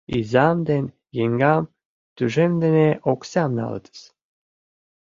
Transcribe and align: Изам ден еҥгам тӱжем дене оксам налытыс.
Изам 0.17 0.57
ден 0.69 0.85
еҥгам 1.23 1.63
тӱжем 2.15 2.51
дене 2.63 2.87
оксам 3.11 3.51
налытыс. 3.57 3.99